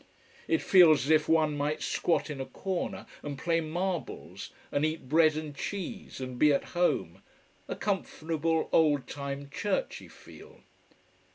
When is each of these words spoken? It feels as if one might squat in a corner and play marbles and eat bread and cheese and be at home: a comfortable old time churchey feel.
It 0.47 0.63
feels 0.63 1.05
as 1.05 1.11
if 1.11 1.29
one 1.29 1.55
might 1.55 1.83
squat 1.83 2.31
in 2.31 2.41
a 2.41 2.45
corner 2.47 3.05
and 3.21 3.37
play 3.37 3.61
marbles 3.61 4.49
and 4.71 4.83
eat 4.83 5.07
bread 5.07 5.35
and 5.37 5.55
cheese 5.55 6.19
and 6.19 6.39
be 6.39 6.51
at 6.51 6.63
home: 6.73 7.21
a 7.67 7.75
comfortable 7.75 8.67
old 8.73 9.05
time 9.05 9.47
churchey 9.51 10.07
feel. 10.07 10.61